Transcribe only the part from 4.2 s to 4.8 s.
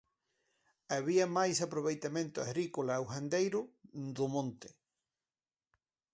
monte.